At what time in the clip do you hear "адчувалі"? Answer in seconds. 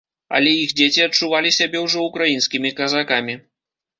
1.07-1.51